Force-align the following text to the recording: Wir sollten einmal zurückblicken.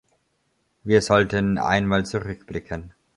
Wir 0.83 1.03
sollten 1.03 1.59
einmal 1.59 2.07
zurückblicken. 2.07 2.95